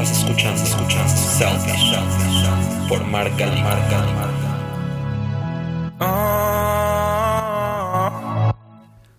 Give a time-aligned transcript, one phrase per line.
[0.00, 0.64] Estás escuchando,
[1.16, 1.96] Selfish
[2.88, 4.06] por Marca Marca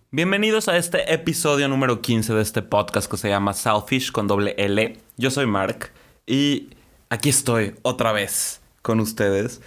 [0.10, 4.55] Bienvenidos a este episodio número 15 de este podcast que se llama Selfish con doble
[4.57, 4.97] L.
[5.18, 5.92] Yo soy Mark
[6.26, 6.70] y
[7.09, 9.61] aquí estoy otra vez con ustedes.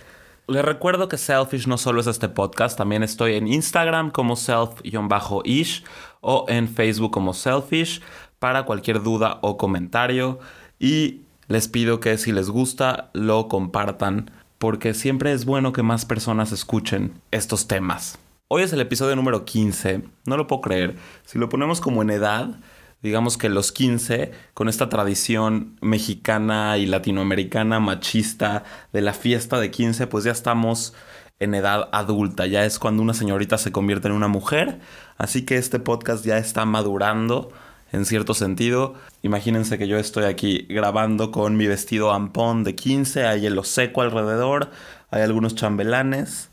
[0.47, 5.85] Les recuerdo que Selfish no solo es este podcast, también estoy en Instagram como self-ish
[6.23, 8.01] o en Facebook como Selfish
[8.39, 10.41] para cualquier duda o comentario
[10.83, 16.05] y les pido que si les gusta lo compartan porque siempre es bueno que más
[16.05, 18.19] personas escuchen estos temas.
[18.49, 20.97] Hoy es el episodio número 15, no lo puedo creer.
[21.25, 22.59] Si lo ponemos como en edad,
[23.01, 29.71] digamos que los 15, con esta tradición mexicana y latinoamericana machista de la fiesta de
[29.71, 30.95] 15, pues ya estamos
[31.39, 34.81] en edad adulta, ya es cuando una señorita se convierte en una mujer,
[35.17, 37.53] así que este podcast ya está madurando
[37.93, 38.95] en cierto sentido.
[39.23, 44.03] Imagínense que yo estoy aquí grabando con mi vestido ampón de 15, hay lo seco
[44.03, 44.71] alrededor,
[45.11, 46.49] hay algunos chambelanes.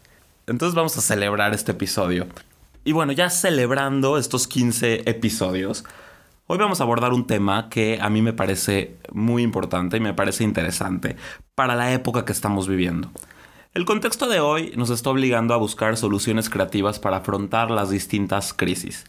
[0.48, 2.28] Entonces vamos a celebrar este episodio.
[2.84, 5.84] Y bueno, ya celebrando estos 15 episodios,
[6.48, 10.14] hoy vamos a abordar un tema que a mí me parece muy importante y me
[10.14, 11.16] parece interesante
[11.56, 13.12] para la época que estamos viviendo.
[13.76, 18.52] El contexto de hoy nos está obligando a buscar soluciones creativas para afrontar las distintas
[18.52, 19.06] crisis.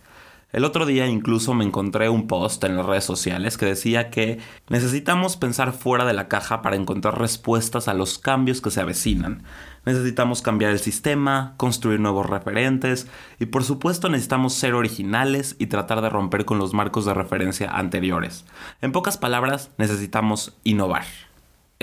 [0.52, 4.40] El otro día incluso me encontré un post en las redes sociales que decía que
[4.68, 9.44] necesitamos pensar fuera de la caja para encontrar respuestas a los cambios que se avecinan.
[9.86, 13.06] Necesitamos cambiar el sistema, construir nuevos referentes
[13.38, 17.70] y por supuesto necesitamos ser originales y tratar de romper con los marcos de referencia
[17.70, 18.44] anteriores.
[18.80, 21.29] En pocas palabras, necesitamos innovar.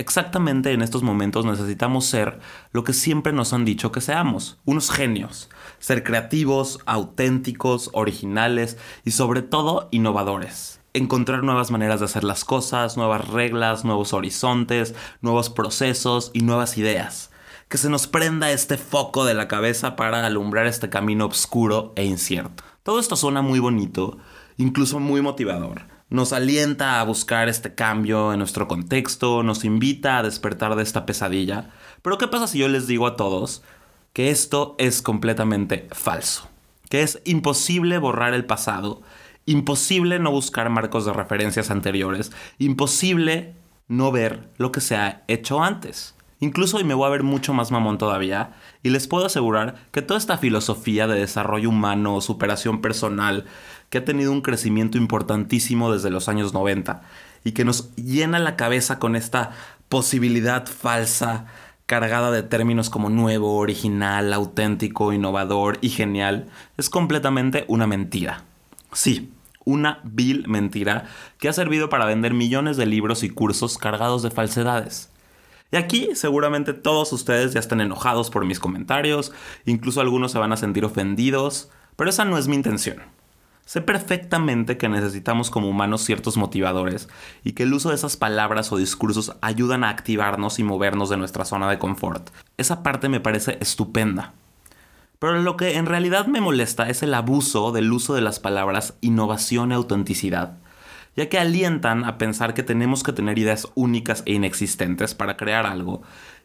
[0.00, 2.38] Exactamente en estos momentos necesitamos ser
[2.70, 5.50] lo que siempre nos han dicho que seamos, unos genios.
[5.80, 10.80] Ser creativos, auténticos, originales y sobre todo innovadores.
[10.94, 16.78] Encontrar nuevas maneras de hacer las cosas, nuevas reglas, nuevos horizontes, nuevos procesos y nuevas
[16.78, 17.32] ideas.
[17.68, 22.04] Que se nos prenda este foco de la cabeza para alumbrar este camino oscuro e
[22.04, 22.62] incierto.
[22.84, 24.18] Todo esto suena muy bonito,
[24.58, 30.22] incluso muy motivador nos alienta a buscar este cambio en nuestro contexto, nos invita a
[30.22, 31.70] despertar de esta pesadilla.
[32.02, 33.62] Pero ¿qué pasa si yo les digo a todos
[34.12, 36.48] que esto es completamente falso?
[36.88, 39.02] Que es imposible borrar el pasado,
[39.44, 43.54] imposible no buscar marcos de referencias anteriores, imposible
[43.86, 46.14] no ver lo que se ha hecho antes.
[46.40, 48.52] Incluso hoy me voy a ver mucho más mamón todavía
[48.84, 53.44] y les puedo asegurar que toda esta filosofía de desarrollo humano, superación personal,
[53.90, 57.02] que ha tenido un crecimiento importantísimo desde los años 90
[57.44, 59.52] y que nos llena la cabeza con esta
[59.88, 61.46] posibilidad falsa
[61.86, 68.44] cargada de términos como nuevo, original, auténtico, innovador y genial, es completamente una mentira.
[68.92, 69.32] Sí,
[69.64, 71.06] una vil mentira
[71.38, 75.10] que ha servido para vender millones de libros y cursos cargados de falsedades.
[75.70, 79.32] Y aquí seguramente todos ustedes ya están enojados por mis comentarios,
[79.64, 83.02] incluso algunos se van a sentir ofendidos, pero esa no es mi intención.
[83.68, 87.06] Sé perfectamente que necesitamos como humanos ciertos motivadores
[87.44, 91.18] y que el uso de esas palabras o discursos ayudan a activarnos y movernos de
[91.18, 92.30] nuestra zona de confort.
[92.56, 94.32] Esa parte me parece estupenda.
[95.18, 98.94] Pero lo que en realidad me molesta es el abuso del uso de las palabras
[99.02, 100.56] innovación y autenticidad,
[101.14, 105.66] ya que alientan a pensar que tenemos que tener ideas únicas e inexistentes para crear
[105.66, 106.00] algo,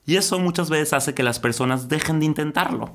[0.05, 2.91] y eso muchas veces hace que las personas dejen de intentarlo.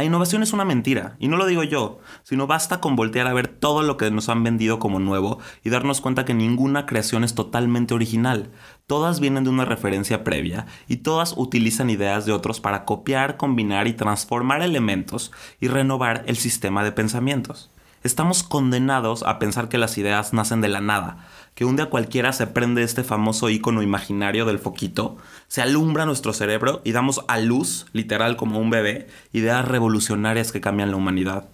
[0.00, 3.34] La innovación es una mentira, y no lo digo yo, sino basta con voltear a
[3.34, 7.22] ver todo lo que nos han vendido como nuevo y darnos cuenta que ninguna creación
[7.22, 8.50] es totalmente original.
[8.86, 13.88] Todas vienen de una referencia previa y todas utilizan ideas de otros para copiar, combinar
[13.88, 17.70] y transformar elementos y renovar el sistema de pensamientos.
[18.02, 22.32] Estamos condenados a pensar que las ideas nacen de la nada, que un día cualquiera
[22.32, 25.18] se prende este famoso icono imaginario del foquito,
[25.48, 30.62] se alumbra nuestro cerebro y damos a luz, literal como un bebé, ideas revolucionarias que
[30.62, 31.50] cambian la humanidad.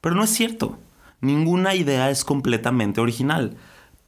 [0.00, 0.78] Pero no es cierto.
[1.20, 3.58] Ninguna idea es completamente original.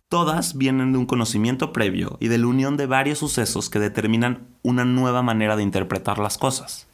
[0.08, 4.48] Todas vienen de un conocimiento previo y de la unión de varios sucesos que determinan
[4.62, 6.86] una nueva manera de interpretar las cosas.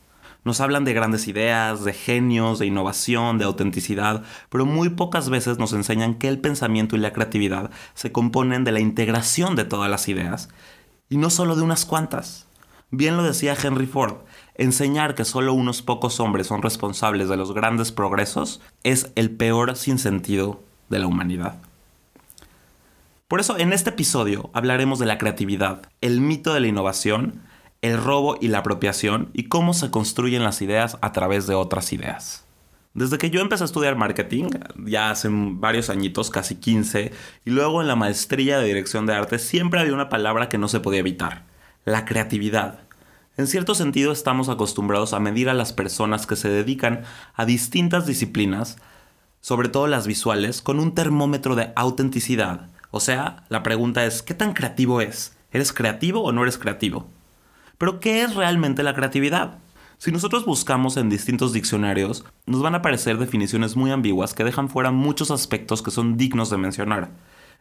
[0.45, 5.59] Nos hablan de grandes ideas, de genios, de innovación, de autenticidad, pero muy pocas veces
[5.59, 9.91] nos enseñan que el pensamiento y la creatividad se componen de la integración de todas
[9.91, 10.49] las ideas,
[11.11, 12.47] y no solo de unas cuantas.
[12.91, 14.19] Bien lo decía Henry Ford,
[14.55, 19.77] enseñar que solo unos pocos hombres son responsables de los grandes progresos es el peor
[19.77, 21.59] sinsentido de la humanidad.
[23.29, 27.43] Por eso en este episodio hablaremos de la creatividad, el mito de la innovación
[27.83, 31.93] el robo y la apropiación y cómo se construyen las ideas a través de otras
[31.93, 32.45] ideas.
[32.95, 34.51] Desde que yo empecé a estudiar marketing,
[34.85, 37.13] ya hace varios añitos, casi 15,
[37.45, 40.67] y luego en la maestría de dirección de arte, siempre había una palabra que no
[40.67, 41.45] se podía evitar,
[41.85, 42.81] la creatividad.
[43.37, 47.05] En cierto sentido estamos acostumbrados a medir a las personas que se dedican
[47.35, 48.79] a distintas disciplinas,
[49.41, 52.69] sobre todo las visuales, con un termómetro de autenticidad.
[52.91, 55.37] O sea, la pregunta es, ¿qué tan creativo es?
[55.53, 57.09] ¿Eres creativo o no eres creativo?
[57.79, 59.59] Pero ¿qué es realmente la creatividad?
[59.99, 64.69] Si nosotros buscamos en distintos diccionarios, nos van a aparecer definiciones muy ambiguas que dejan
[64.69, 67.11] fuera muchos aspectos que son dignos de mencionar.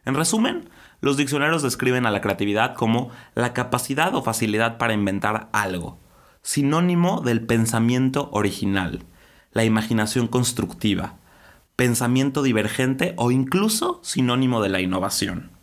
[0.04, 0.68] En resumen,
[1.00, 5.98] los diccionarios describen a la creatividad como la capacidad o facilidad para inventar algo,
[6.42, 9.04] sinónimo del pensamiento original,
[9.52, 11.16] la imaginación constructiva,
[11.76, 15.57] pensamiento divergente o incluso sinónimo de la innovación.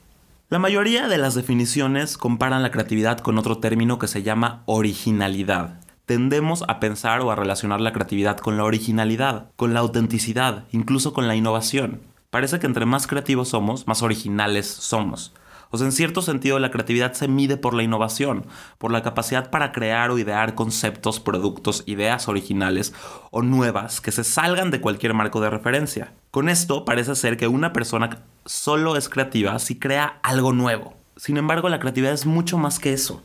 [0.47, 5.79] La mayoría de las definiciones comparan la creatividad con otro término que se llama originalidad,
[6.05, 11.13] tendemos a pensar o a relacionar la creatividad con la originalidad, con la autenticidad, incluso
[11.13, 12.01] con la innovación.
[12.29, 15.33] Parece que entre más creativos somos, más originales somos.
[15.71, 18.45] O sea, en cierto sentido la creatividad se mide por la innovación,
[18.77, 22.93] por la capacidad para crear o idear conceptos, productos, ideas originales
[23.31, 26.13] o nuevas que se salgan de cualquier marco de referencia.
[26.31, 30.93] Con esto parece ser que una persona solo es creativa si crea algo nuevo.
[31.17, 33.23] Sin embargo, la creatividad es mucho más que eso.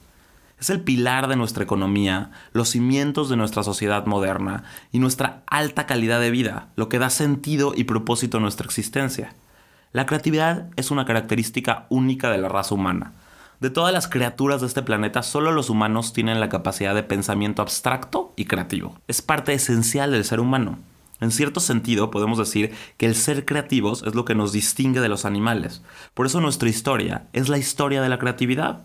[0.60, 5.86] Es el pilar de nuestra economía, los cimientos de nuestra sociedad moderna y nuestra alta
[5.86, 9.34] calidad de vida, lo que da sentido y propósito a nuestra existencia.
[9.92, 13.12] La creatividad es una característica única de la raza humana.
[13.58, 17.60] De todas las criaturas de este planeta, solo los humanos tienen la capacidad de pensamiento
[17.60, 18.94] abstracto y creativo.
[19.08, 20.78] Es parte esencial del ser humano.
[21.20, 25.08] En cierto sentido, podemos decir que el ser creativos es lo que nos distingue de
[25.08, 25.82] los animales.
[26.14, 28.82] Por eso nuestra historia es la historia de la creatividad.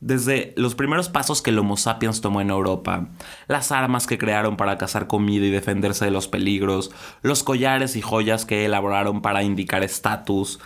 [0.00, 3.08] Desde los primeros pasos que el Homo sapiens tomó en Europa,
[3.48, 8.00] las armas que crearon para cazar comida y defenderse de los peligros, los collares y
[8.00, 10.58] joyas que elaboraron para indicar estatus,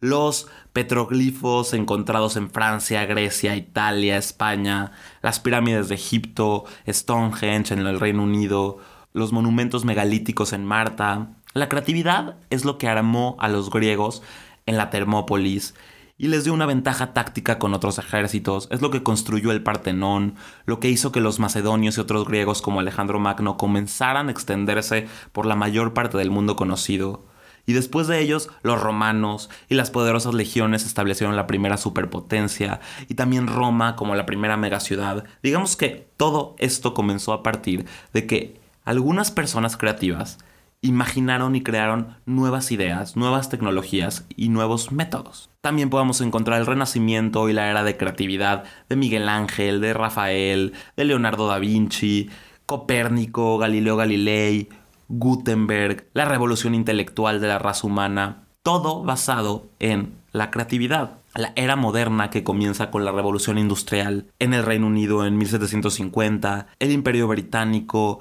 [0.00, 4.92] los petroglifos encontrados en Francia, Grecia, Italia, España,
[5.22, 8.78] las pirámides de Egipto, Stonehenge en el Reino Unido,
[9.14, 11.28] los monumentos megalíticos en Marta.
[11.54, 14.22] La creatividad es lo que armó a los griegos
[14.66, 15.74] en la Termópolis
[16.18, 20.36] y les dio una ventaja táctica con otros ejércitos, es lo que construyó el Partenón,
[20.66, 25.08] lo que hizo que los macedonios y otros griegos como Alejandro Magno comenzaran a extenderse
[25.32, 27.26] por la mayor parte del mundo conocido.
[27.64, 33.14] Y después de ellos, los romanos y las poderosas legiones establecieron la primera superpotencia, y
[33.14, 35.24] también Roma como la primera megaciudad.
[35.42, 40.38] Digamos que todo esto comenzó a partir de que algunas personas creativas
[40.82, 45.48] imaginaron y crearon nuevas ideas, nuevas tecnologías y nuevos métodos.
[45.60, 50.72] También podemos encontrar el Renacimiento y la era de creatividad de Miguel Ángel, de Rafael,
[50.96, 52.28] de Leonardo da Vinci,
[52.66, 54.68] Copérnico, Galileo Galilei,
[55.08, 61.18] Gutenberg, la revolución intelectual de la raza humana, todo basado en la creatividad.
[61.34, 66.66] La era moderna que comienza con la revolución industrial en el Reino Unido en 1750,
[66.78, 68.20] el Imperio Británico,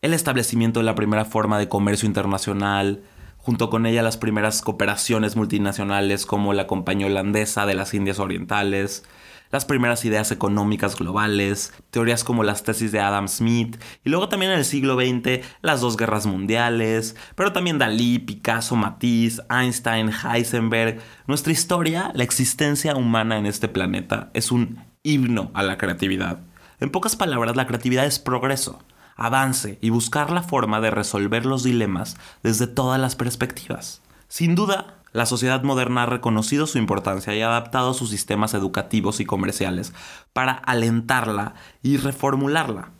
[0.00, 3.02] el establecimiento de la primera forma de comercio internacional,
[3.36, 9.04] junto con ella las primeras cooperaciones multinacionales como la Compañía Holandesa de las Indias Orientales,
[9.50, 14.52] las primeras ideas económicas globales, teorías como las tesis de Adam Smith, y luego también
[14.52, 21.00] en el siglo XX las dos guerras mundiales, pero también Dalí, Picasso, Matisse, Einstein, Heisenberg.
[21.26, 26.40] Nuestra historia, la existencia humana en este planeta, es un himno a la creatividad.
[26.78, 28.78] En pocas palabras, la creatividad es progreso
[29.18, 34.00] avance y buscar la forma de resolver los dilemas desde todas las perspectivas.
[34.28, 39.20] Sin duda, la sociedad moderna ha reconocido su importancia y ha adaptado sus sistemas educativos
[39.20, 39.92] y comerciales
[40.32, 42.90] para alentarla y reformularla.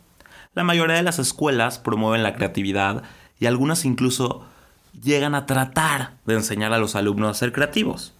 [0.53, 3.03] La mayoría de las escuelas promueven la creatividad
[3.39, 4.45] y algunas incluso
[5.01, 8.13] llegan a tratar de enseñar a los alumnos a ser creativos.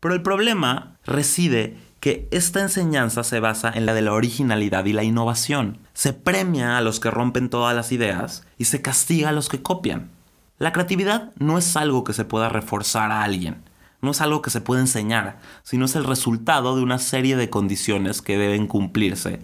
[0.00, 4.92] Pero el problema reside que esta enseñanza se basa en la de la originalidad y
[4.92, 5.78] la innovación.
[5.94, 9.62] Se premia a los que rompen todas las ideas y se castiga a los que
[9.62, 10.10] copian.
[10.58, 13.62] La creatividad no es algo que se pueda reforzar a alguien,
[14.00, 17.50] no es algo que se pueda enseñar, sino es el resultado de una serie de
[17.50, 19.40] condiciones que deben cumplirse,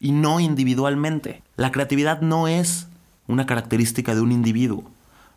[0.00, 1.42] y no individualmente.
[1.56, 2.88] La creatividad no es
[3.26, 4.84] una característica de un individuo.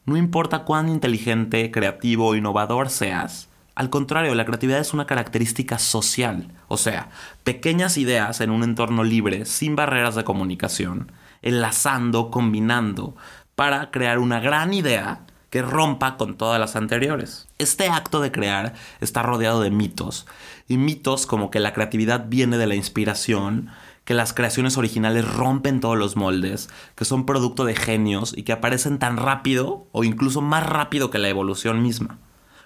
[0.05, 3.47] No importa cuán inteligente, creativo o innovador seas,
[3.79, 7.11] al contrario, la creatividad es una característica social, o sea,
[7.45, 13.15] pequeñas ideas en un entorno libre, sin barreras de comunicación, enlazando, combinando,
[13.55, 17.47] para crear una gran idea que rompa con todas las anteriores.
[17.57, 20.27] Este acto de crear está rodeado de mitos,
[20.67, 23.69] y mitos como que la creatividad viene de la inspiración,
[24.03, 28.51] que las creaciones originales rompen todos los moldes, que son producto de genios y que
[28.51, 32.17] aparecen tan rápido o incluso más rápido que la evolución misma.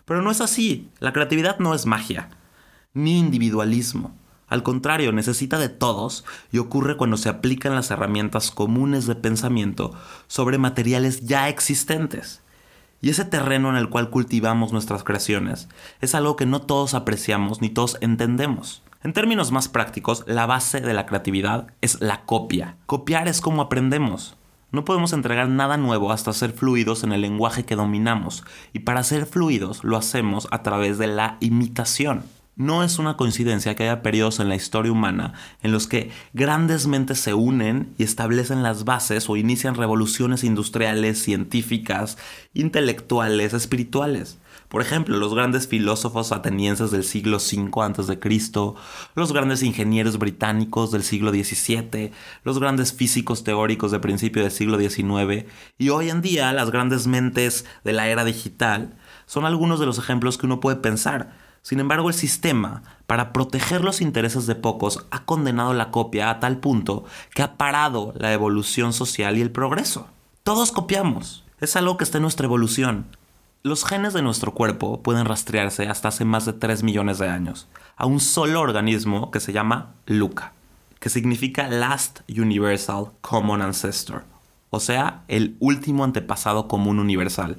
[0.06, 2.30] Pero no es así, la creatividad no es magia,
[2.94, 4.16] ni individualismo.
[4.48, 9.94] Al contrario, necesita de todos y ocurre cuando se aplican las herramientas comunes de pensamiento
[10.28, 12.42] sobre materiales ya existentes.
[13.02, 15.70] Y ese terreno en el cual cultivamos nuestras creaciones
[16.02, 18.84] es algo que no todos apreciamos ni todos entendemos.
[19.04, 22.78] En términos más prácticos, la base de la creatividad es la copia.
[22.86, 24.38] Copiar es como aprendemos.
[24.74, 29.04] No podemos entregar nada nuevo hasta ser fluidos en el lenguaje que dominamos, y para
[29.04, 32.24] ser fluidos lo hacemos a través de la imitación.
[32.56, 36.88] No es una coincidencia que haya periodos en la historia humana en los que grandes
[36.88, 42.18] mentes se unen y establecen las bases o inician revoluciones industriales, científicas,
[42.56, 44.40] intelectuales, espirituales.
[44.74, 48.74] Por ejemplo, los grandes filósofos atenienses del siglo V a.C.,
[49.14, 52.10] los grandes ingenieros británicos del siglo XVII,
[52.44, 55.46] los grandes físicos teóricos de principio del siglo XIX
[55.78, 60.00] y hoy en día las grandes mentes de la era digital son algunos de los
[60.00, 65.06] ejemplos que uno puede pensar sin embargo, el sistema, para proteger los intereses de pocos,
[65.12, 69.52] ha condenado la copia a tal punto que ha parado la evolución social y el
[69.52, 70.08] progreso.
[70.42, 71.46] Todos copiamos.
[71.62, 73.06] Es algo que está en nuestra evolución.
[73.66, 77.70] Los genes de nuestro cuerpo pueden rastrearse hasta hace más de 3 millones de años,
[77.96, 80.52] a un solo organismo que se llama LUCA,
[81.00, 84.26] que significa Last Universal Common Ancestor,
[84.70, 87.56] o sea, el último antepasado común universal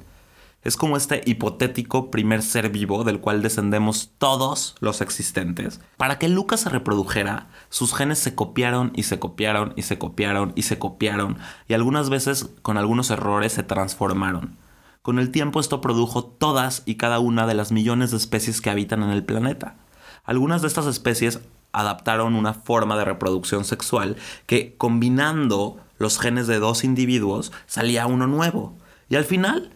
[0.61, 5.79] es como este hipotético primer ser vivo del cual descendemos todos los existentes.
[5.97, 10.53] Para que Lucas se reprodujera, sus genes se copiaron y se copiaron y se copiaron
[10.55, 14.57] y se copiaron y algunas veces con algunos errores se transformaron.
[15.05, 18.71] Con el tiempo esto produjo todas y cada una de las millones de especies que
[18.71, 19.75] habitan en el planeta.
[20.23, 21.41] Algunas de estas especies
[21.73, 24.15] adaptaron una forma de reproducción sexual
[24.47, 28.73] que combinando los genes de dos individuos salía uno nuevo.
[29.07, 29.69] Y al final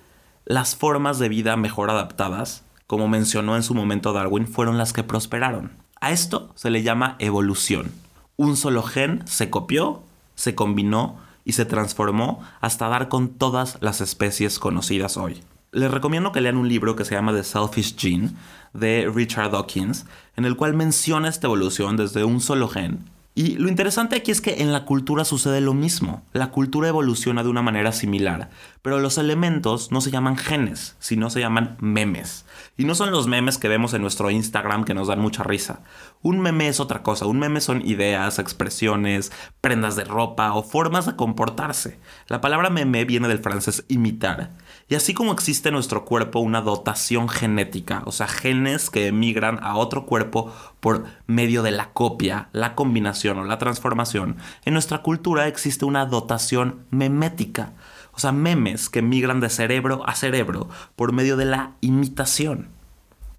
[0.46, 5.04] las formas de vida mejor adaptadas, como mencionó en su momento Darwin, fueron las que
[5.04, 5.74] prosperaron.
[6.02, 7.92] A esto se le llama evolución.
[8.36, 10.02] Un solo gen se copió,
[10.34, 15.42] se combinó y se transformó hasta dar con todas las especies conocidas hoy.
[15.72, 18.32] Les recomiendo que lean un libro que se llama The Selfish Gene
[18.74, 20.06] de Richard Dawkins,
[20.36, 23.06] en el cual menciona esta evolución desde un solo gen
[23.40, 26.24] y lo interesante aquí es que en la cultura sucede lo mismo.
[26.34, 28.50] La cultura evoluciona de una manera similar,
[28.82, 32.46] pero los elementos no se llaman genes, sino se llaman memes.
[32.76, 35.84] Y no son los memes que vemos en nuestro Instagram que nos dan mucha risa.
[36.22, 37.28] Un meme es otra cosa.
[37.28, 39.32] Un meme son ideas, expresiones,
[39.62, 41.98] prendas de ropa o formas de comportarse.
[42.28, 44.50] La palabra meme viene del francés imitar
[44.90, 49.60] y así como existe en nuestro cuerpo una dotación genética, o sea, genes que emigran
[49.62, 55.04] a otro cuerpo por medio de la copia, la combinación o la transformación, en nuestra
[55.04, 57.74] cultura existe una dotación memética,
[58.14, 62.79] o sea, memes que migran de cerebro a cerebro por medio de la imitación.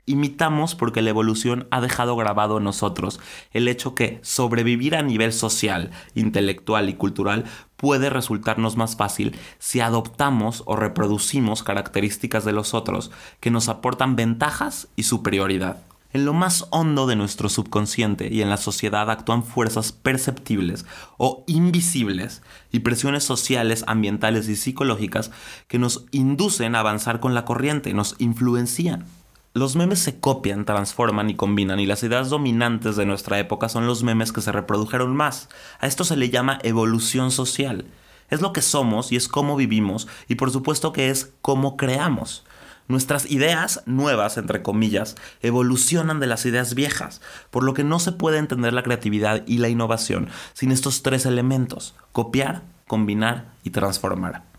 [0.06, 3.20] Imitamos porque la evolución ha dejado grabado en nosotros
[3.52, 7.44] el hecho que sobrevivir a nivel social, intelectual y cultural
[7.76, 14.16] puede resultarnos más fácil si adoptamos o reproducimos características de los otros que nos aportan
[14.16, 15.82] ventajas y superioridad.
[16.12, 20.84] En lo más hondo de nuestro subconsciente y en la sociedad actúan fuerzas perceptibles
[21.18, 22.42] o invisibles
[22.72, 25.30] y presiones sociales, ambientales y psicológicas
[25.68, 29.06] que nos inducen a avanzar con la corriente, nos influencian.
[29.52, 33.84] Los memes se copian, transforman y combinan y las ideas dominantes de nuestra época son
[33.84, 35.48] los memes que se reprodujeron más.
[35.80, 37.86] A esto se le llama evolución social.
[38.30, 42.44] Es lo que somos y es cómo vivimos y por supuesto que es cómo creamos.
[42.86, 48.12] Nuestras ideas nuevas, entre comillas, evolucionan de las ideas viejas, por lo que no se
[48.12, 54.49] puede entender la creatividad y la innovación sin estos tres elementos, copiar, combinar y transformar.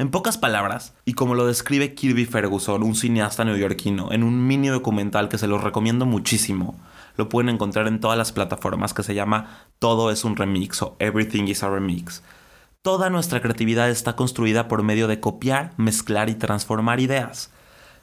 [0.00, 4.68] En pocas palabras, y como lo describe Kirby Ferguson, un cineasta neoyorquino, en un mini
[4.68, 6.78] documental que se los recomiendo muchísimo,
[7.16, 10.94] lo pueden encontrar en todas las plataformas que se llama Todo es un remix o
[11.00, 12.22] Everything is a remix.
[12.82, 17.50] Toda nuestra creatividad está construida por medio de copiar, mezclar y transformar ideas.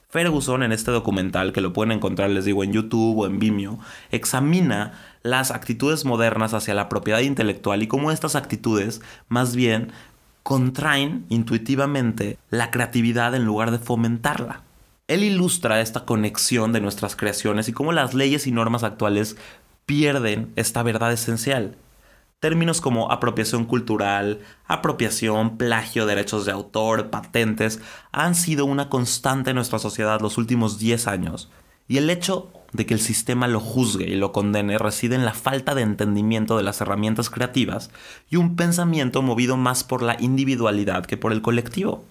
[0.09, 3.79] Ferguson en este documental, que lo pueden encontrar, les digo, en YouTube o en Vimeo,
[4.11, 9.93] examina las actitudes modernas hacia la propiedad intelectual y cómo estas actitudes más bien
[10.45, 14.61] contraen intuitivamente la creatividad en lugar de fomentarla.
[15.07, 19.37] Él ilustra esta conexión de nuestras creaciones y cómo las leyes y normas actuales
[19.87, 21.77] pierden esta verdad esencial.
[22.39, 27.79] Términos como apropiación cultural, apropiación, plagio, derechos de autor, patentes,
[28.11, 31.49] han sido una constante en nuestra sociedad los últimos 10 años.
[31.87, 35.33] Y el hecho de que el sistema lo juzgue y lo condene reside en la
[35.33, 37.91] falta de entendimiento de las herramientas creativas
[38.29, 42.03] y un pensamiento movido más por la individualidad que por el colectivo.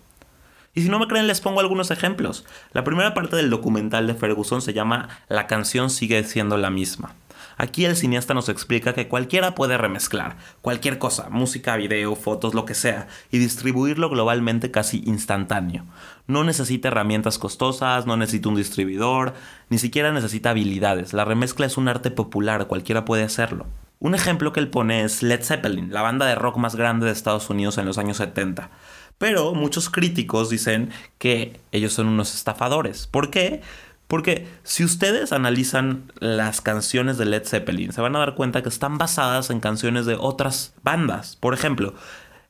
[0.75, 2.45] Y si no me creen, les pongo algunos ejemplos.
[2.73, 7.15] La primera parte del documental de Ferguson se llama La canción sigue siendo la misma.
[7.57, 12.65] Aquí el cineasta nos explica que cualquiera puede remezclar cualquier cosa, música, video, fotos, lo
[12.65, 15.85] que sea, y distribuirlo globalmente casi instantáneo.
[16.27, 19.35] No necesita herramientas costosas, no necesita un distribuidor,
[19.69, 21.13] ni siquiera necesita habilidades.
[21.13, 23.67] La remezcla es un arte popular, cualquiera puede hacerlo.
[24.01, 27.13] Un ejemplo que él pone es Led Zeppelin, la banda de rock más grande de
[27.13, 28.71] Estados Unidos en los años 70.
[29.19, 33.07] Pero muchos críticos dicen que ellos son unos estafadores.
[33.07, 33.63] ¿Por qué?
[34.07, 38.69] Porque si ustedes analizan las canciones de Led Zeppelin, se van a dar cuenta que
[38.69, 41.37] están basadas en canciones de otras bandas.
[41.37, 41.95] Por ejemplo,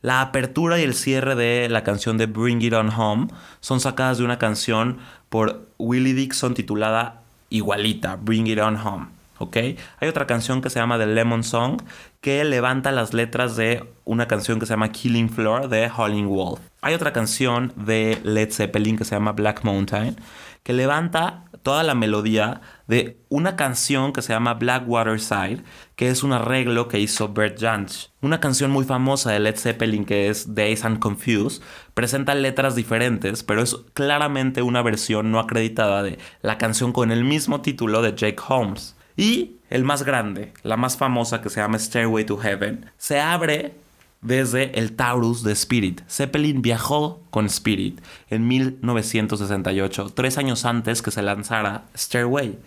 [0.03, 3.29] la apertura y el cierre de la canción de Bring It On Home
[3.61, 4.99] son sacadas de una canción
[5.31, 9.14] por Willie Dixon titulada igualita, Bring It On Home.
[9.39, 9.57] ¿Ok?
[9.57, 11.83] Hay otra canción que se llama The Lemon Song
[12.21, 16.61] que levanta las letras de una canción que se llama Killing Floor de Howling Wolf.
[16.81, 20.17] Hay otra canción de Led Zeppelin que se llama Black Mountain
[20.65, 25.63] que levanta toda la melodía de una canción que se llama Blackwater Side,
[25.95, 28.09] que es un arreglo que hizo Bert Jansch.
[28.21, 31.63] Una canción muy famosa de Led Zeppelin que es Days and Confused,
[31.95, 37.25] presenta letras diferentes, pero es claramente una versión no acreditada de la canción con el
[37.25, 38.97] mismo título de Jake Holmes.
[39.17, 43.75] Y el más grande, la más famosa que se llama Stairway to Heaven, se abre
[44.21, 46.01] desde el Taurus de Spirit.
[46.09, 52.59] Zeppelin viajó con Spirit en 1968, tres años antes que se lanzara Stairway.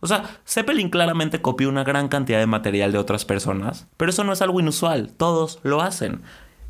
[0.00, 4.24] O sea, Zeppelin claramente copió una gran cantidad de material de otras personas, pero eso
[4.24, 6.20] no es algo inusual, todos lo hacen.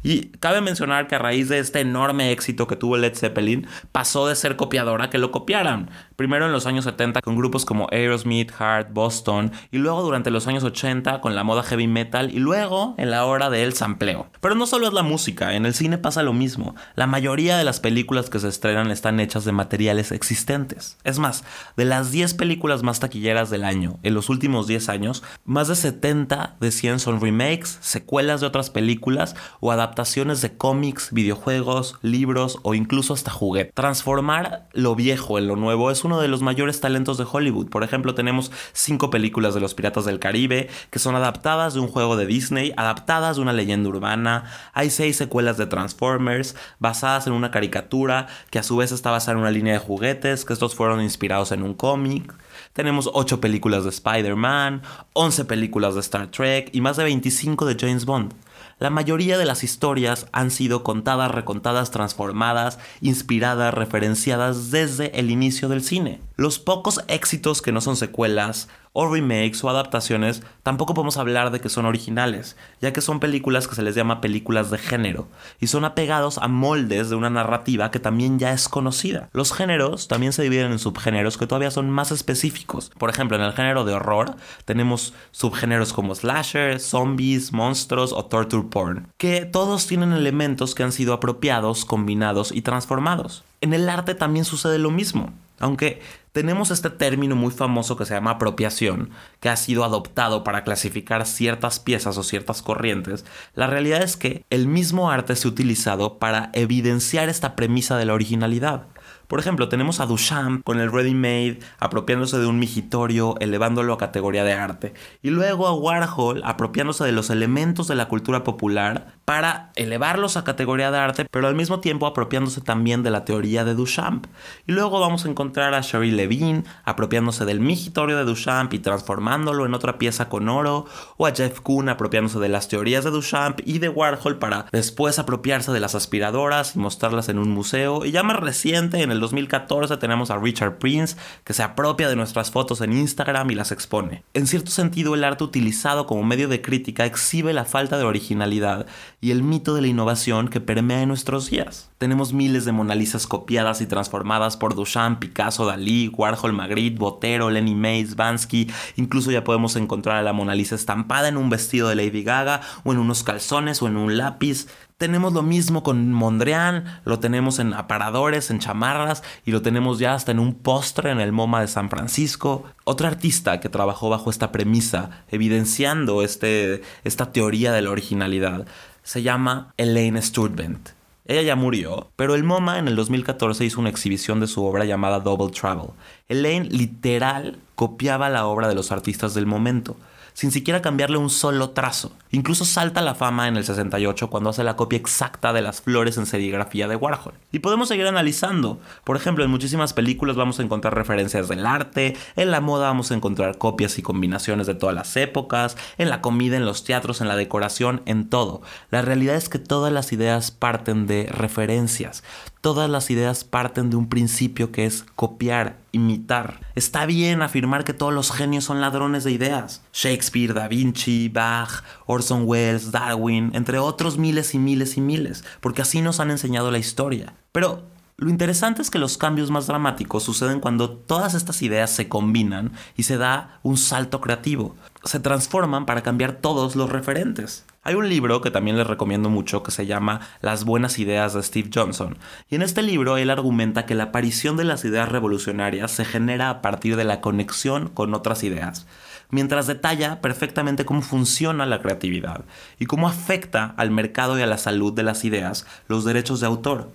[0.04, 4.28] Y cabe mencionar que a raíz de este enorme éxito que tuvo Led Zeppelin, pasó
[4.28, 5.90] de ser copiadora que lo copiaran.
[6.16, 10.46] Primero en los años 70 con grupos como Aerosmith, Heart, Boston, y luego durante los
[10.46, 14.28] años 80 con la moda heavy metal, y luego en la hora del sampleo.
[14.40, 16.74] Pero no solo es la música, en el cine pasa lo mismo.
[16.94, 20.98] La mayoría de las películas que se estrenan están hechas de materiales existentes.
[21.04, 21.44] Es más,
[21.76, 25.74] de las 10 películas más taquilleras del año, en los últimos 10 años, más de
[25.74, 32.58] 70 de 100 son remakes, secuelas de otras películas o adaptaciones de cómics, videojuegos, libros
[32.62, 33.74] o incluso hasta juguetes.
[33.74, 37.68] Transformar lo viejo en lo nuevo es uno de los mayores talentos de Hollywood.
[37.68, 41.88] Por ejemplo, tenemos cinco películas de los Piratas del Caribe que son adaptadas de un
[41.88, 44.44] juego de Disney, adaptadas de una leyenda urbana.
[44.72, 49.32] Hay seis secuelas de Transformers basadas en una caricatura que a su vez está basada
[49.32, 52.34] en una línea de juguetes, que estos fueron inspirados en un cómic.
[52.72, 57.76] Tenemos 8 películas de Spider-Man, 11 películas de Star Trek y más de 25 de
[57.78, 58.34] James Bond.
[58.78, 65.68] La mayoría de las historias han sido contadas, recontadas, transformadas, inspiradas, referenciadas desde el inicio
[65.68, 66.20] del cine.
[66.36, 71.60] Los pocos éxitos que no son secuelas o remakes o adaptaciones tampoco podemos hablar de
[71.60, 75.28] que son originales, ya que son películas que se les llama películas de género
[75.60, 79.28] y son apegados a moldes de una narrativa que también ya es conocida.
[79.32, 82.92] Los géneros también se dividen en subgéneros que todavía son más específicos.
[82.96, 88.68] Por ejemplo, en el género de horror tenemos subgéneros como slasher, zombies, monstruos o torture
[88.70, 93.42] porn, que todos tienen elementos que han sido apropiados, combinados y transformados.
[93.60, 95.32] En el arte también sucede lo mismo.
[95.60, 96.00] Aunque
[96.32, 101.26] tenemos este término muy famoso que se llama apropiación, que ha sido adoptado para clasificar
[101.26, 106.18] ciertas piezas o ciertas corrientes, la realidad es que el mismo arte se ha utilizado
[106.18, 108.88] para evidenciar esta premisa de la originalidad.
[109.26, 113.98] Por ejemplo, tenemos a Duchamp con el Ready Made apropiándose de un migitorio, elevándolo a
[113.98, 114.94] categoría de arte.
[115.22, 120.44] Y luego a Warhol apropiándose de los elementos de la cultura popular para elevarlos a
[120.44, 124.26] categoría de arte, pero al mismo tiempo apropiándose también de la teoría de Duchamp.
[124.66, 129.64] Y luego vamos a encontrar a Sherry Levine apropiándose del migitorio de Duchamp y transformándolo
[129.64, 133.60] en otra pieza con oro, o a Jeff Koons apropiándose de las teorías de Duchamp
[133.64, 138.04] y de Warhol para después apropiarse de las aspiradoras y mostrarlas en un museo.
[138.04, 142.16] Y ya más reciente, en el 2014 tenemos a Richard Prince, que se apropia de
[142.16, 144.24] nuestras fotos en Instagram y las expone.
[144.34, 148.86] En cierto sentido, el arte utilizado como medio de crítica exhibe la falta de originalidad
[149.20, 151.90] y el mito de la innovación que permea en nuestros días.
[151.98, 157.50] Tenemos miles de Mona Lisas copiadas y transformadas por Duchamp, Picasso, Dalí, Warhol, Magritte, Botero,
[157.50, 158.70] Lenny Mays, Bansky.
[158.96, 162.60] Incluso ya podemos encontrar a la Mona Lisa estampada en un vestido de Lady Gaga
[162.84, 164.66] o en unos calzones o en un lápiz.
[165.04, 170.14] Tenemos lo mismo con Mondrian, lo tenemos en aparadores, en chamarras y lo tenemos ya
[170.14, 172.64] hasta en un postre en el MoMA de San Francisco.
[172.84, 178.66] Otra artista que trabajó bajo esta premisa, evidenciando este, esta teoría de la originalidad,
[179.02, 180.88] se llama Elaine Sturtevant.
[181.26, 184.86] Ella ya murió, pero el MoMA en el 2014 hizo una exhibición de su obra
[184.86, 185.90] llamada Double Travel.
[186.30, 189.98] Elaine literal copiaba la obra de los artistas del momento
[190.34, 192.12] sin siquiera cambiarle un solo trazo.
[192.30, 196.18] Incluso salta la fama en el 68 cuando hace la copia exacta de las flores
[196.18, 197.34] en serigrafía de Warhol.
[197.52, 198.80] Y podemos seguir analizando.
[199.04, 203.10] Por ejemplo, en muchísimas películas vamos a encontrar referencias del arte, en la moda vamos
[203.10, 207.20] a encontrar copias y combinaciones de todas las épocas, en la comida, en los teatros,
[207.20, 208.62] en la decoración, en todo.
[208.90, 212.24] La realidad es que todas las ideas parten de referencias.
[212.64, 216.60] Todas las ideas parten de un principio que es copiar, imitar.
[216.74, 219.82] Está bien afirmar que todos los genios son ladrones de ideas.
[219.92, 225.82] Shakespeare, Da Vinci, Bach, Orson Welles, Darwin, entre otros miles y miles y miles, porque
[225.82, 227.34] así nos han enseñado la historia.
[227.52, 227.82] Pero
[228.16, 232.72] lo interesante es que los cambios más dramáticos suceden cuando todas estas ideas se combinan
[232.96, 234.74] y se da un salto creativo.
[235.04, 237.64] Se transforman para cambiar todos los referentes.
[237.82, 241.42] Hay un libro que también les recomiendo mucho que se llama Las buenas ideas de
[241.42, 242.16] Steve Johnson.
[242.48, 246.48] Y en este libro él argumenta que la aparición de las ideas revolucionarias se genera
[246.48, 248.86] a partir de la conexión con otras ideas
[249.30, 252.44] mientras detalla perfectamente cómo funciona la creatividad
[252.78, 256.46] y cómo afecta al mercado y a la salud de las ideas los derechos de
[256.46, 256.92] autor.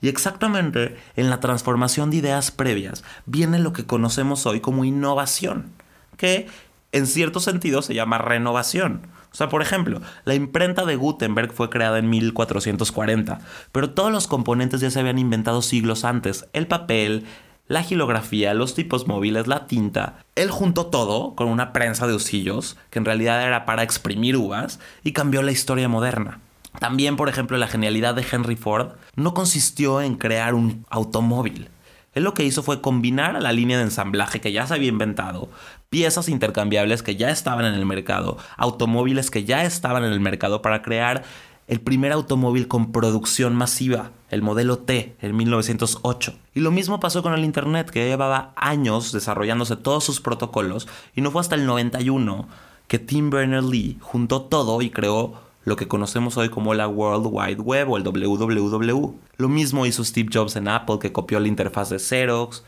[0.00, 5.70] Y exactamente en la transformación de ideas previas viene lo que conocemos hoy como innovación,
[6.16, 6.48] que
[6.92, 9.02] en cierto sentido se llama renovación.
[9.32, 14.26] O sea, por ejemplo, la imprenta de Gutenberg fue creada en 1440, pero todos los
[14.26, 16.46] componentes ya se habían inventado siglos antes.
[16.54, 17.26] El papel,
[17.68, 20.24] la gilografía, los tipos móviles, la tinta.
[20.36, 24.80] Él juntó todo con una prensa de usillos, que en realidad era para exprimir uvas,
[25.02, 26.40] y cambió la historia moderna.
[26.78, 31.68] También, por ejemplo, la genialidad de Henry Ford no consistió en crear un automóvil.
[32.16, 35.50] Él lo que hizo fue combinar la línea de ensamblaje que ya se había inventado,
[35.90, 40.62] piezas intercambiables que ya estaban en el mercado, automóviles que ya estaban en el mercado
[40.62, 41.24] para crear
[41.68, 46.34] el primer automóvil con producción masiva, el modelo T, en 1908.
[46.54, 51.20] Y lo mismo pasó con el Internet, que llevaba años desarrollándose todos sus protocolos, y
[51.20, 52.48] no fue hasta el 91
[52.88, 55.34] que Tim Berners-Lee juntó todo y creó
[55.66, 59.14] lo que conocemos hoy como la World Wide Web o el WWW.
[59.36, 62.62] Lo mismo hizo Steve Jobs en Apple, que copió la interfaz de Xerox.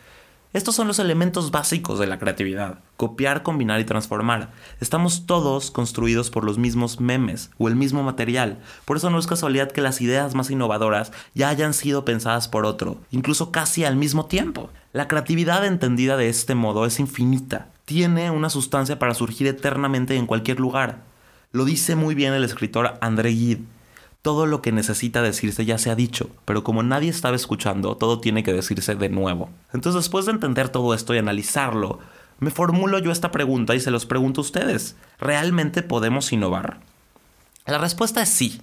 [0.52, 2.80] Estos son los elementos básicos de la creatividad.
[2.96, 4.50] Copiar, combinar y transformar.
[4.80, 8.58] Estamos todos construidos por los mismos memes o el mismo material.
[8.84, 12.66] Por eso no es casualidad que las ideas más innovadoras ya hayan sido pensadas por
[12.66, 14.70] otro, incluso casi al mismo tiempo.
[14.92, 17.68] La creatividad entendida de este modo es infinita.
[17.84, 21.06] Tiene una sustancia para surgir eternamente en cualquier lugar.
[21.50, 23.64] Lo dice muy bien el escritor André Gide.
[24.20, 28.20] Todo lo que necesita decirse ya se ha dicho, pero como nadie estaba escuchando, todo
[28.20, 29.48] tiene que decirse de nuevo.
[29.72, 32.00] Entonces, después de entender todo esto y analizarlo,
[32.38, 34.96] me formulo yo esta pregunta y se los pregunto a ustedes.
[35.18, 36.80] ¿Realmente podemos innovar?
[37.64, 38.60] La respuesta es sí,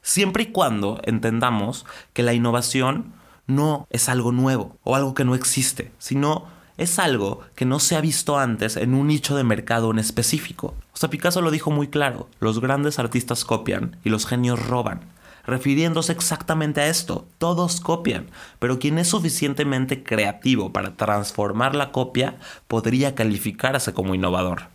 [0.00, 3.12] siempre y cuando entendamos que la innovación
[3.46, 7.96] no es algo nuevo o algo que no existe, sino es algo que no se
[7.96, 10.74] ha visto antes en un nicho de mercado en específico.
[10.92, 15.00] O sea, Picasso lo dijo muy claro, los grandes artistas copian y los genios roban,
[15.46, 18.26] refiriéndose exactamente a esto, todos copian,
[18.58, 22.36] pero quien es suficientemente creativo para transformar la copia
[22.68, 24.68] podría calificarse como innovador.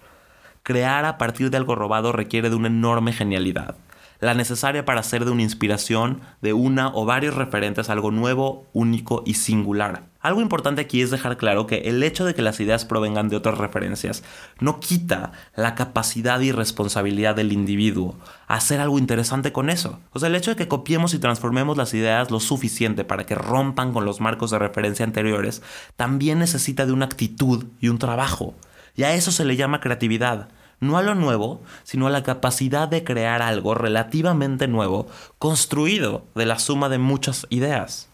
[0.63, 3.75] Crear a partir de algo robado requiere de una enorme genialidad,
[4.19, 9.23] la necesaria para hacer de una inspiración, de una o varios referentes algo nuevo, único
[9.25, 10.03] y singular.
[10.27, 13.37] Algo importante aquí es dejar claro que el hecho de que las ideas provengan de
[13.37, 14.25] otras referencias
[14.59, 18.17] no quita la capacidad y responsabilidad del individuo
[18.49, 20.01] a hacer algo interesante con eso.
[20.11, 23.35] O sea, el hecho de que copiemos y transformemos las ideas lo suficiente para que
[23.35, 25.61] rompan con los marcos de referencia anteriores
[25.95, 28.53] también necesita de una actitud y un trabajo.
[28.97, 30.49] Y a eso se le llama creatividad
[30.81, 35.07] no a lo nuevo, sino a la capacidad de crear algo relativamente nuevo,
[35.39, 38.09] construido de la suma de muchas ideas.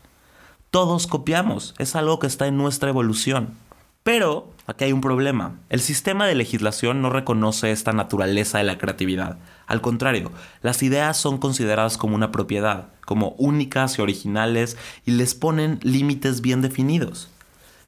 [0.73, 3.49] Todos copiamos, es algo que está en nuestra evolución.
[4.01, 5.59] Pero aquí hay un problema.
[5.69, 9.38] El sistema de legislación no reconoce esta naturaleza de la creatividad.
[9.67, 10.31] Al contrario,
[10.63, 16.41] las ideas son consideradas como una propiedad, como únicas y originales, y les ponen límites
[16.41, 17.29] bien definidos.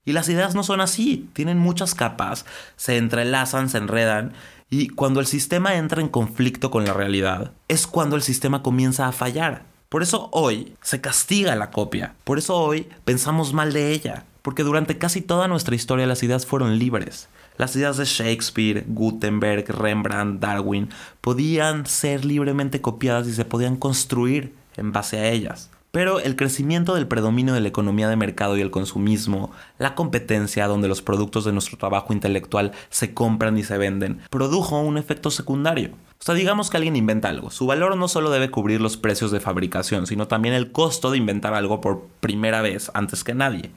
[0.05, 2.45] Y las ideas no son así, tienen muchas capas,
[2.75, 4.33] se entrelazan, se enredan,
[4.69, 9.07] y cuando el sistema entra en conflicto con la realidad, es cuando el sistema comienza
[9.07, 9.73] a fallar.
[9.89, 12.15] Por eso hoy se castiga la copia.
[12.23, 14.25] Por eso hoy pensamos mal de ella.
[14.41, 17.29] Porque durante casi toda nuestra historia las ideas fueron libres.
[17.57, 20.89] Las ideas de Shakespeare, Gutenberg, Rembrandt, Darwin
[21.21, 25.69] podían ser libremente copiadas y se podían construir en base a ellas.
[25.95, 30.67] Pero el crecimiento del predominio de la economía de mercado y el consumismo, la competencia
[30.67, 35.31] donde los productos de nuestro trabajo intelectual se compran y se venden, produjo un efecto
[35.31, 35.91] secundario.
[36.19, 37.49] O sea, digamos que alguien inventa algo.
[37.49, 41.17] Su valor no solo debe cubrir los precios de fabricación, sino también el costo de
[41.17, 43.71] inventar algo por primera vez antes que nadie.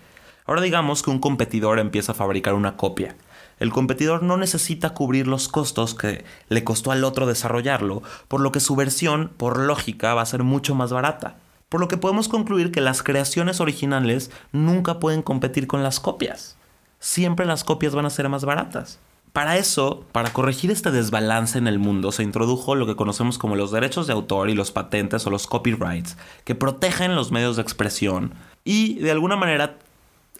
[0.44, 3.14] Ahora digamos que un competidor empieza a fabricar una copia.
[3.60, 8.50] El competidor no necesita cubrir los costos que le costó al otro desarrollarlo, por lo
[8.50, 11.36] que su versión, por lógica, va a ser mucho más barata.
[11.68, 16.56] Por lo que podemos concluir que las creaciones originales nunca pueden competir con las copias.
[16.98, 18.98] Siempre las copias van a ser más baratas.
[19.34, 23.54] Para eso, para corregir este desbalance en el mundo, se introdujo lo que conocemos como
[23.54, 27.62] los derechos de autor y los patentes o los copyrights, que protegen los medios de
[27.62, 28.32] expresión
[28.64, 29.76] y de alguna manera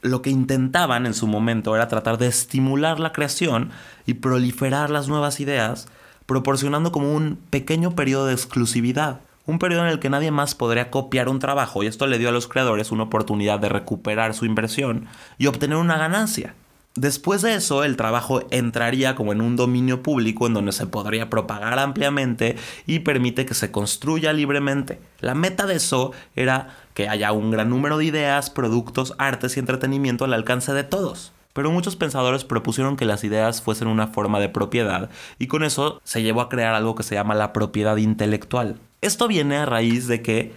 [0.01, 3.71] lo que intentaban en su momento era tratar de estimular la creación
[4.07, 5.88] y proliferar las nuevas ideas,
[6.25, 10.91] proporcionando como un pequeño periodo de exclusividad un periodo en el que nadie más podría
[10.91, 14.45] copiar un trabajo y esto le dio a los creadores una oportunidad de recuperar su
[14.45, 15.07] inversión
[15.39, 16.55] y obtener una ganancia.
[16.97, 21.31] Después de eso, el trabajo entraría como en un dominio público en donde se podría
[21.31, 22.57] propagar ampliamente
[22.87, 25.01] y permite que se construya libremente.
[25.21, 29.61] La meta de eso era que haya un gran número de ideas, productos, artes y
[29.61, 31.33] entretenimiento al alcance de todos.
[31.59, 36.01] Pero muchos pensadores propusieron que las ideas fuesen una forma de propiedad y con eso
[36.05, 38.79] se llevó a crear algo que se llama la propiedad intelectual.
[39.01, 40.53] Esto viene a raíz de que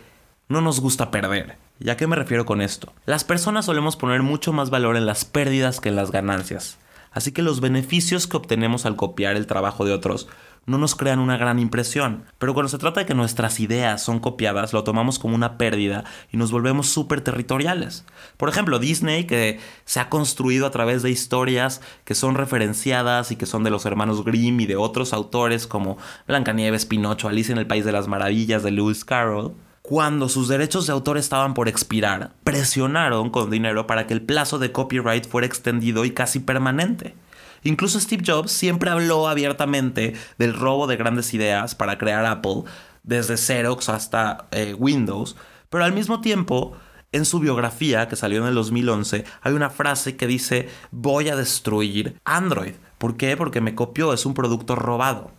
[0.48, 1.58] no nos gusta perder.
[1.80, 2.94] ¿Y a qué me refiero con esto?
[3.08, 6.78] Las personas solemos poner mucho más valor en las pérdidas que en las ganancias.
[7.12, 10.28] Así que los beneficios que obtenemos al copiar el trabajo de otros
[10.66, 12.24] no nos crean una gran impresión.
[12.38, 16.04] Pero cuando se trata de que nuestras ideas son copiadas, lo tomamos como una pérdida
[16.32, 18.06] y nos volvemos súper territoriales.
[18.38, 23.36] Por ejemplo, Disney, que se ha construido a través de historias que son referenciadas y
[23.36, 25.98] que son de los hermanos Grimm y de otros autores como
[26.28, 30.86] Blancanieves, Pinocho, Alicia en el País de las Maravillas de Lewis Carroll cuando sus derechos
[30.86, 35.48] de autor estaban por expirar, presionaron con dinero para que el plazo de copyright fuera
[35.48, 37.16] extendido y casi permanente.
[37.64, 42.64] Incluso Steve Jobs siempre habló abiertamente del robo de grandes ideas para crear Apple,
[43.04, 45.36] desde Xerox hasta eh, Windows,
[45.70, 46.74] pero al mismo tiempo,
[47.12, 51.36] en su biografía que salió en el 2011, hay una frase que dice, voy a
[51.36, 52.74] destruir Android.
[52.98, 53.38] ¿Por qué?
[53.38, 55.32] Porque me copió, es un producto robado.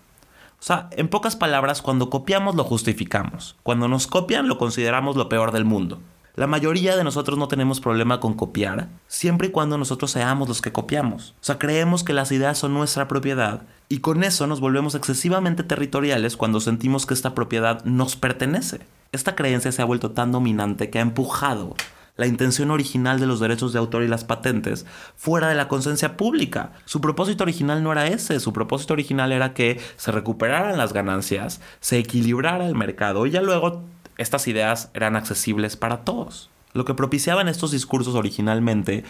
[0.58, 3.56] O sea, en pocas palabras, cuando copiamos lo justificamos.
[3.62, 6.00] Cuando nos copian lo consideramos lo peor del mundo.
[6.34, 10.62] La mayoría de nosotros no tenemos problema con copiar, siempre y cuando nosotros seamos los
[10.62, 11.32] que copiamos.
[11.32, 15.62] O sea, creemos que las ideas son nuestra propiedad y con eso nos volvemos excesivamente
[15.62, 18.80] territoriales cuando sentimos que esta propiedad nos pertenece.
[19.12, 21.74] Esta creencia se ha vuelto tan dominante que ha empujado
[22.16, 26.16] la intención original de los derechos de autor y las patentes fuera de la conciencia
[26.16, 26.72] pública.
[26.86, 31.60] Su propósito original no era ese, su propósito original era que se recuperaran las ganancias,
[31.80, 33.84] se equilibrara el mercado y ya luego
[34.18, 36.50] estas ideas eran accesibles para todos.
[36.74, 39.04] Lo que propiciaban estos discursos originalmente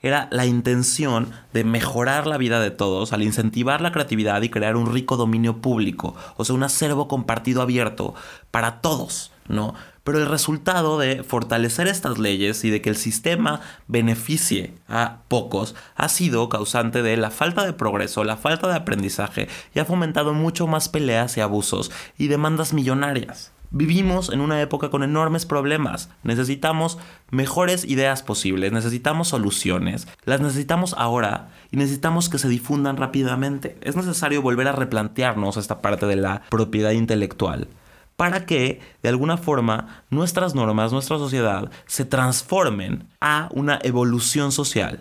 [0.00, 4.76] era la intención de mejorar la vida de todos al incentivar la creatividad y crear
[4.76, 8.14] un rico dominio público, o sea, un acervo compartido abierto
[8.52, 9.74] para todos, ¿no?
[10.04, 15.74] Pero el resultado de fortalecer estas leyes y de que el sistema beneficie a pocos
[15.96, 20.32] ha sido causante de la falta de progreso, la falta de aprendizaje y ha fomentado
[20.32, 23.52] mucho más peleas y abusos y demandas millonarias.
[23.70, 26.08] Vivimos en una época con enormes problemas.
[26.22, 26.98] Necesitamos
[27.30, 33.76] mejores ideas posibles, necesitamos soluciones, las necesitamos ahora y necesitamos que se difundan rápidamente.
[33.82, 37.68] Es necesario volver a replantearnos esta parte de la propiedad intelectual
[38.16, 44.98] para que, de alguna forma, nuestras normas, nuestra sociedad, se transformen a una evolución social.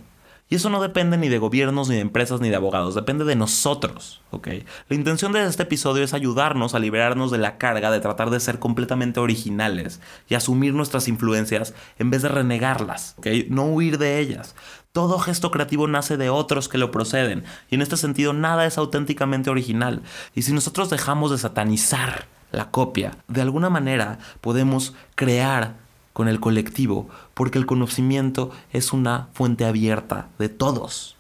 [0.50, 3.36] Y eso no depende ni de gobiernos, ni de empresas, ni de abogados, depende de
[3.36, 4.48] nosotros, ¿ok?
[4.88, 8.40] La intención de este episodio es ayudarnos a liberarnos de la carga de tratar de
[8.40, 13.28] ser completamente originales y asumir nuestras influencias en vez de renegarlas, ¿ok?
[13.50, 14.56] No huir de ellas.
[14.94, 18.78] Todo gesto creativo nace de otros que lo proceden, y en este sentido nada es
[18.78, 20.02] auténticamente original.
[20.34, 25.76] Y si nosotros dejamos de satanizar la copia, de alguna manera podemos crear
[26.18, 31.16] con el colectivo, porque el conocimiento es una fuente abierta de todos.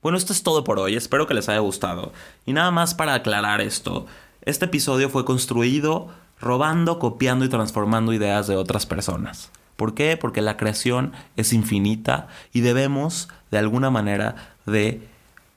[0.00, 2.14] Bueno, esto es todo por hoy, espero que les haya gustado.
[2.46, 4.06] Y nada más para aclarar esto,
[4.40, 6.08] este episodio fue construido
[6.40, 9.50] robando, copiando y transformando ideas de otras personas.
[9.76, 10.16] ¿Por qué?
[10.16, 15.06] Porque la creación es infinita y debemos, de alguna manera, de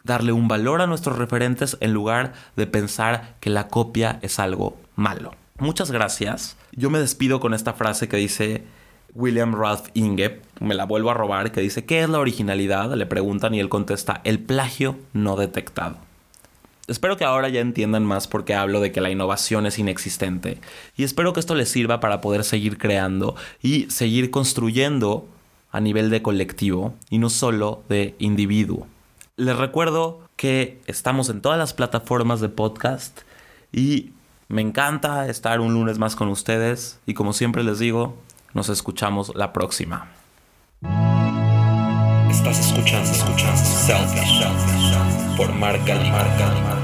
[0.03, 4.75] darle un valor a nuestros referentes en lugar de pensar que la copia es algo
[4.97, 5.31] malo.
[5.59, 6.57] Muchas gracias.
[6.73, 8.65] Yo me despido con esta frase que dice,
[9.13, 12.93] William Ralph Inge, me la vuelvo a robar, que dice, ¿qué es la originalidad?
[12.93, 15.97] Le preguntan y él contesta, el plagio no detectado.
[16.87, 20.59] Espero que ahora ya entiendan más por qué hablo de que la innovación es inexistente.
[20.97, 25.27] Y espero que esto les sirva para poder seguir creando y seguir construyendo
[25.71, 28.87] a nivel de colectivo y no solo de individuo.
[29.37, 33.21] Les recuerdo que estamos en todas las plataformas de podcast
[33.71, 34.11] y
[34.49, 38.17] me encanta estar un lunes más con ustedes y como siempre les digo,
[38.53, 40.09] nos escuchamos la próxima.
[42.29, 46.80] Estás escuchando, escuchando Selfish, por Marca Marca.